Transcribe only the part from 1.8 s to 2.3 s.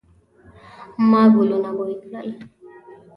کړل